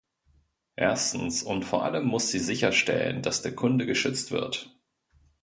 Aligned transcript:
Erstens 0.77 1.43
und 1.43 1.63
vor 1.63 1.83
allem 1.85 2.07
muss 2.07 2.29
sie 2.29 2.39
sicherstellen, 2.39 3.21
dass 3.21 3.43
der 3.43 3.53
Kunde 3.55 3.85
geschützt 3.85 4.31
wird. 4.31 4.75